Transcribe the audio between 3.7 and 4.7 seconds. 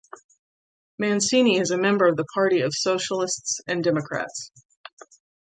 Democrats.